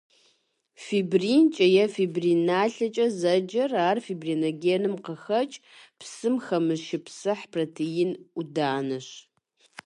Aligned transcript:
Фибринкӏэ 0.83 1.67
е 1.83 1.85
фибрин 1.95 2.41
налъэкӏэ 2.49 3.05
зэджэр— 3.19 3.71
ар 3.89 3.97
фибриногеным 4.05 4.95
къыхэкӏ, 5.05 5.57
псым 5.99 6.35
хэмышыпсыхь 6.45 7.45
протеин 7.51 8.11
ӏуданэщ. 8.35 9.07